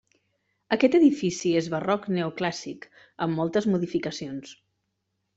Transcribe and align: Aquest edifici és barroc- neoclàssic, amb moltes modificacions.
Aquest 0.75 0.95
edifici 0.99 1.51
és 1.59 1.67
barroc- 1.73 2.07
neoclàssic, 2.15 2.87
amb 3.25 3.41
moltes 3.41 3.67
modificacions. 3.75 4.55